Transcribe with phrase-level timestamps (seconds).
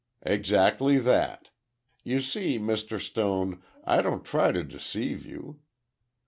[0.23, 1.49] "Exactly that.
[2.03, 2.99] You see, Mr.
[2.99, 5.59] Stone, I don't try to deceive you.